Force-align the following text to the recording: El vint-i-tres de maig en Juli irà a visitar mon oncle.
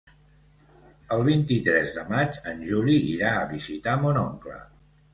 El 1.17 1.21
vint-i-tres 1.27 1.93
de 1.99 2.07
maig 2.15 2.41
en 2.55 2.67
Juli 2.73 2.99
irà 3.13 3.39
a 3.39 3.47
visitar 3.57 3.99
mon 4.05 4.23
oncle. 4.29 4.61